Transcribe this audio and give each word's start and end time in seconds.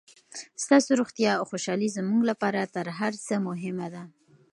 ستاسو 0.63 0.89
روغتیا 1.01 1.31
او 1.39 1.43
خوشحالي 1.51 1.89
زموږ 1.97 2.21
لپاره 2.31 2.71
تر 2.75 2.87
هر 2.99 3.13
څه 3.25 3.33
مهمه 3.47 3.87
ده. 3.93 4.03